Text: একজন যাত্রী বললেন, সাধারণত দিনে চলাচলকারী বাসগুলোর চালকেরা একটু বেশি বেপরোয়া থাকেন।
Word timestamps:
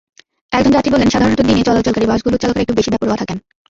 একজন 0.51 0.71
যাত্রী 0.73 0.89
বললেন, 0.91 1.09
সাধারণত 1.11 1.39
দিনে 1.41 1.67
চলাচলকারী 1.67 2.05
বাসগুলোর 2.07 2.41
চালকেরা 2.41 2.63
একটু 2.63 2.77
বেশি 2.77 2.89
বেপরোয়া 2.91 3.19
থাকেন। 3.21 3.37